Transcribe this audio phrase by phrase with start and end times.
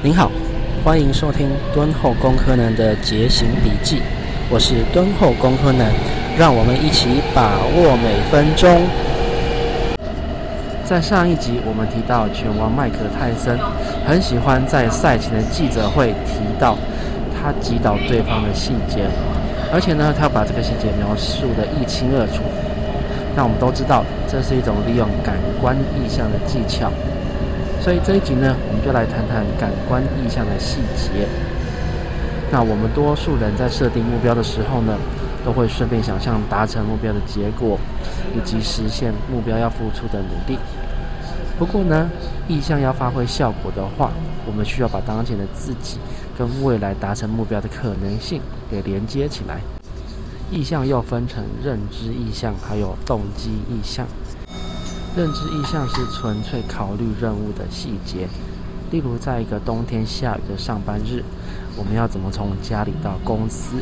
[0.00, 0.30] 您好，
[0.84, 4.00] 欢迎收听敦厚工科男的节行笔记，
[4.48, 5.90] 我是敦厚工科男，
[6.38, 8.80] 让我们一起把握每分钟。
[10.84, 13.58] 在上一集我们提到拳王麦克泰森
[14.06, 16.78] 很喜欢在赛前的记者会提到
[17.34, 19.02] 他击倒对方的细节，
[19.72, 22.44] 而且呢，他把这个细节描述得一清二楚。
[23.34, 26.88] 那我们都知道，这是一种利用感官意象的技巧。
[27.80, 31.26] 所以这一集呢，我们就来谈谈感官意象的细节。
[32.50, 34.96] 那我们多数人在设定目标的时候呢，
[35.44, 37.78] 都会顺便想象达成目标的结果，
[38.34, 40.58] 以及实现目标要付出的努力。
[41.58, 42.10] 不过呢，
[42.46, 44.10] 意向要发挥效果的话，
[44.46, 45.98] 我们需要把当前的自己
[46.36, 49.60] 跟未来达成目标的可能性给连接起来。
[50.50, 54.06] 意向又分成认知意向，还有动机意向。
[55.18, 58.28] 认知意向是纯粹考虑任务的细节，
[58.92, 61.24] 例如在一个冬天下雨的上班日，
[61.76, 63.78] 我们要怎么从家里到公司？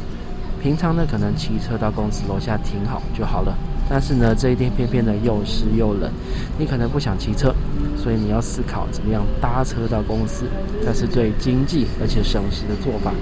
[0.62, 3.54] 平常呢，可能骑车到公司楼下停好就好了。
[3.86, 6.10] 但是呢，这一天偏偏的又湿又冷，
[6.58, 7.54] 你可能不想骑车，
[8.02, 10.46] 所以你要思考怎么样搭车到公司，
[10.82, 13.12] 才是最经济而且省时的做法。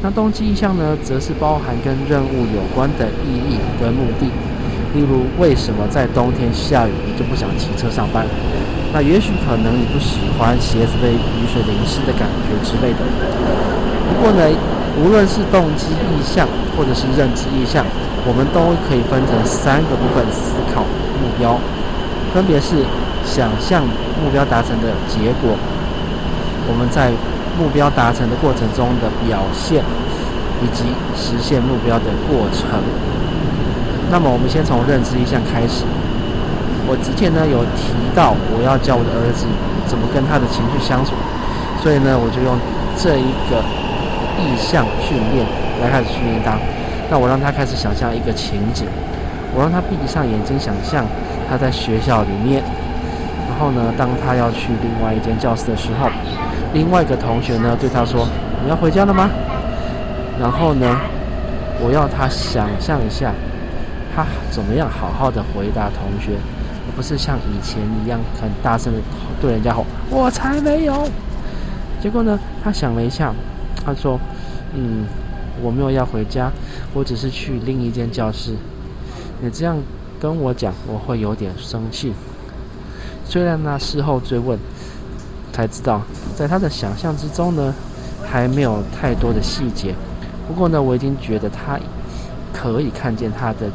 [0.00, 4.30] 那动机意向呢，则是包含跟任务有关的意义跟目的。
[4.94, 8.24] 例如，为什么在冬天下雨你就不想骑车上班？
[8.92, 13.02] 那也许可能你不喜欢鞋子被雨水淋湿的感觉之类的。
[14.06, 14.46] 不过呢，
[15.02, 16.46] 无论是动机意向
[16.78, 17.84] 或者是认知意向，
[18.24, 20.82] 我们都可以分成三个部分思考
[21.18, 21.58] 目标，
[22.32, 22.86] 分别是
[23.26, 23.82] 想象
[24.22, 25.58] 目标达成的结果，
[26.70, 27.10] 我们在
[27.58, 29.82] 目标达成的过程中的表现，
[30.62, 30.84] 以及
[31.18, 32.78] 实现目标的过程。
[34.10, 35.84] 那么我们先从认知意象开始。
[36.86, 39.46] 我之前呢有提到我要教我的儿子
[39.88, 41.16] 怎么跟他的情绪相处，
[41.80, 42.52] 所以呢我就用
[43.00, 43.64] 这一个
[44.36, 45.46] 意象训练
[45.80, 46.60] 来开始训练他。
[47.10, 48.84] 那我让他开始想象一个情景，
[49.56, 51.06] 我让他闭上眼睛想象
[51.48, 52.62] 他在学校里面，
[53.48, 56.08] 然后呢当他要去另外一间教室的时候，
[56.74, 58.28] 另外一个同学呢对他说
[58.62, 59.30] ：“你要回家了吗？”
[60.38, 60.84] 然后呢
[61.80, 63.32] 我要他想象一下。
[64.14, 66.36] 他怎么样好好的回答同学，
[66.86, 69.00] 而不是像以前一样很大声的
[69.40, 71.08] 对人家吼“我才没有”。
[72.00, 73.34] 结果呢，他想了一下，
[73.84, 74.20] 他说
[74.72, 75.04] ：“嗯，
[75.60, 76.52] 我没有要回家，
[76.92, 78.54] 我只是去另一间教室。
[79.40, 79.76] 你这样
[80.20, 82.12] 跟我讲，我会有点生气。”
[83.26, 84.56] 虽然呢，事后追问
[85.52, 86.02] 才知道，
[86.36, 87.74] 在他的想象之中呢，
[88.24, 89.94] 还没有太多的细节。
[90.46, 91.80] 不过呢，我已经觉得他
[92.52, 93.68] 可以看见他的。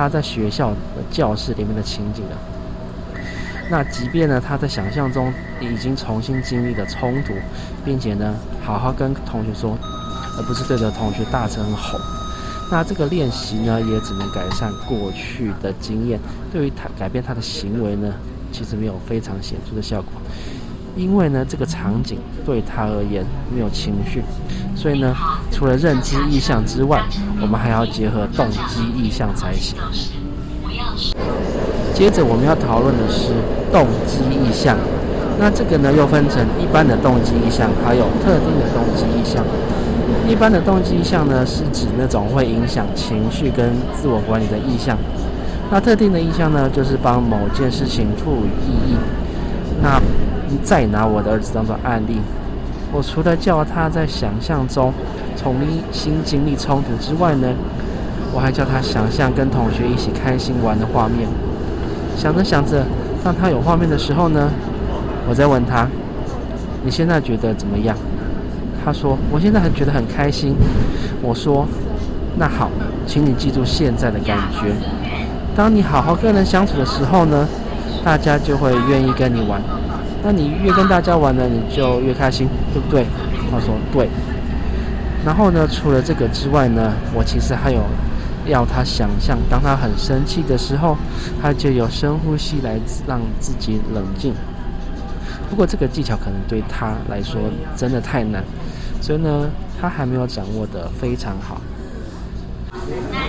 [0.00, 2.36] 他在学校的教室里面的情景了。
[3.70, 5.30] 那即便呢，他在想象中
[5.60, 7.34] 已经重新经历了冲突，
[7.84, 8.34] 并且呢，
[8.64, 9.76] 好好跟同学说，
[10.38, 12.00] 而不是对着同学大声吼。
[12.70, 16.18] 那这个练习呢，也只能改善过去的经验，
[16.50, 18.10] 对于他改变他的行为呢，
[18.50, 20.12] 其实没有非常显著的效果。
[20.96, 23.24] 因为呢，这个场景对他而言
[23.54, 24.22] 没有情绪，
[24.74, 25.14] 所以呢，
[25.50, 27.02] 除了认知意向之外，
[27.40, 29.76] 我们还要结合动机意向才行。
[31.94, 33.32] 接着我们要讨论的是
[33.72, 34.76] 动机意向，
[35.38, 39.44] 那这个呢又分成一般的动机意向，还有特定的动机意向。
[40.28, 44.96] 一般的动机意向呢，是指那种会影响情绪跟自我管理的意向。
[45.70, 48.96] 那特定的意向呢，就是帮某件事情赋予意义。
[49.82, 50.00] 那
[50.62, 52.20] 再拿我的儿子当做案例，
[52.92, 54.92] 我除了叫他在想象中
[55.36, 55.56] 重
[55.92, 57.48] 新经历冲突之外呢，
[58.32, 61.28] 我还叫他想象跟同学一起开心玩的画面。
[62.16, 62.84] 想着想着，
[63.24, 64.50] 当他有画面的时候呢，
[65.28, 65.86] 我再问他
[66.84, 67.96] ：“你现在觉得怎么样？”
[68.84, 70.54] 他说：“我现在还觉得很开心。”
[71.22, 71.66] 我说
[72.36, 72.70] ：“那好，
[73.06, 74.72] 请你记住现在的感觉。
[75.56, 77.46] 当你好好跟人相处的时候呢，
[78.04, 79.60] 大家就会愿意跟你玩。”
[80.22, 83.06] 那你越跟大家玩呢，你就越开心，对不对？
[83.50, 84.08] 他说对。
[85.24, 87.82] 然后呢，除了这个之外呢，我其实还有
[88.46, 90.96] 要他想象，当他很生气的时候，
[91.42, 94.34] 他就有深呼吸来让自己冷静。
[95.48, 97.40] 不过这个技巧可能对他来说
[97.76, 98.44] 真的太难，
[99.00, 99.50] 所以呢，
[99.80, 101.60] 他还没有掌握得非常好。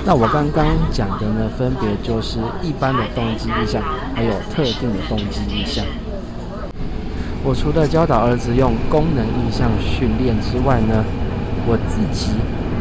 [0.06, 3.82] 那我刚刚讲的呢，分别就是一般的动机意象，
[4.14, 5.84] 还有特定的动机意象。
[7.44, 11.04] 我除了教导儿子用功能意象训练之外呢，
[11.66, 12.34] 我自己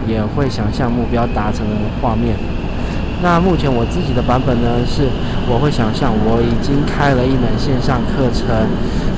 [0.06, 2.36] 也会想象目标达成的画面。
[3.22, 5.08] 那目前我自己的版本呢，是
[5.48, 8.48] 我会想象我已经开了一门线上课程，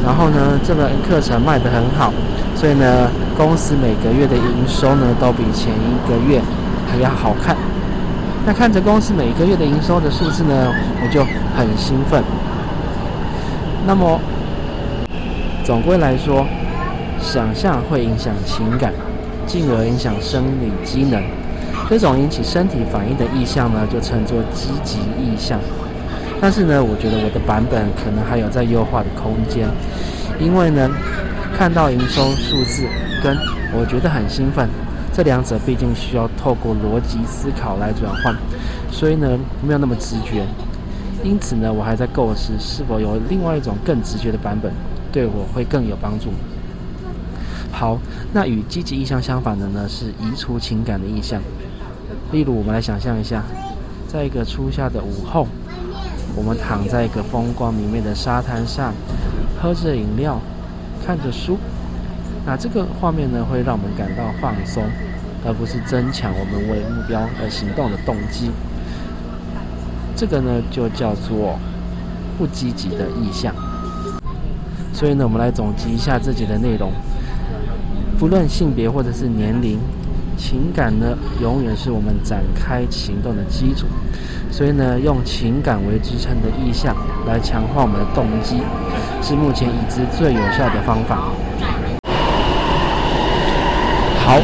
[0.05, 2.13] 然后呢，这门课程卖得很好，
[2.55, 6.41] 所以呢，公司每个月的营收呢，都比前一个月
[6.87, 7.57] 还要好看。
[8.47, 10.71] 那看着公司每个月的营收的数字呢，
[11.03, 11.25] 我就
[11.57, 12.23] 很兴奋。
[13.87, 14.21] 那么，
[15.65, 16.45] 总归来说，
[17.21, 18.93] 想象会影响情感，
[19.47, 21.23] 进而影响生理机能。
[21.89, 25.61] 这种引起身体反应的意象呢，就称作积极意象。
[26.41, 29.69] 但是呢，我觉得我的版本可能还有在优化的空间，
[30.41, 30.91] 因为呢，
[31.57, 32.85] 看到营收数字
[33.23, 33.37] 跟
[33.73, 34.69] 我觉得很兴奋，
[35.13, 38.35] 这两者毕竟需要透过逻辑思考来转换，
[38.91, 40.43] 所以呢，没有那么直觉。
[41.23, 44.73] 因此呢，我还在构思是否有另外一种更直觉的版本，
[45.13, 46.31] 对我会更有帮助。
[47.71, 47.99] 好，
[48.33, 51.41] 那与积极意向相反的呢，是移除情感的意向。
[52.33, 53.43] 例如，我们来想象一下，
[54.09, 55.47] 在一个初夏的午后，
[56.35, 58.93] 我们躺在一个风光明媚的沙滩上，
[59.61, 60.41] 喝着饮料，
[61.05, 61.59] 看着书。
[62.45, 64.83] 那这个画面呢，会让我们感到放松，
[65.47, 68.51] 而不是增强我们为目标而行动的动机。
[70.15, 71.59] 这个呢，就叫做
[72.39, 73.55] 不积极的意向。
[74.93, 76.93] 所以呢，我们来总结一下自己的内容，
[78.19, 79.79] 不论性别或者是年龄。
[80.35, 83.87] 情感呢，永远是我们展开行动的基础，
[84.51, 86.97] 所以呢，用情感为支撑的意向
[87.29, 88.61] 来强化我们的动机，
[89.23, 91.29] 是目前已知最有效的方法。
[94.19, 94.41] 好，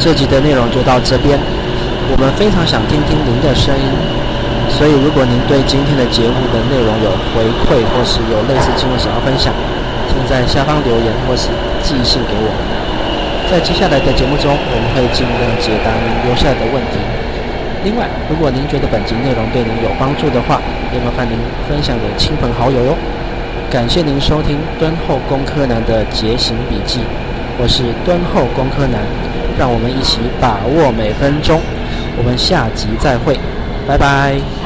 [0.00, 1.38] 这集的内容就到这边，
[2.12, 3.84] 我们非常想听听您的声音，
[4.80, 9.52] 所以如果您对今天的节目的内容有回馈，或是有类似经验想要分享，
[10.08, 11.52] 请在下方留言或是
[11.84, 12.48] 寄信给我。
[13.50, 16.96] 在接下来的节目中，我们会尽量解答您留下来的问题。
[17.84, 20.56] 另外，如果您觉得本集内容对您有帮助的话，
[20.94, 21.36] 也麻烦您
[21.68, 22.96] 分享给亲朋好友哟。
[23.68, 27.00] 感谢您收听敦厚工科男的节行笔记，
[27.60, 29.04] 我是敦厚工科男，
[29.58, 31.60] 让我们一起把握每分钟。
[32.16, 33.36] 我们下集再会，
[33.86, 34.59] 拜拜。